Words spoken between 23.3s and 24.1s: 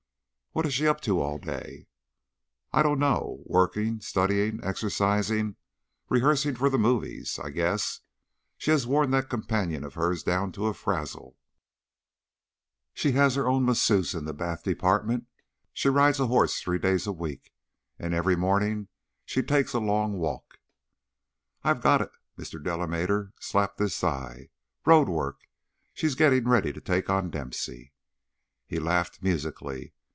slapped his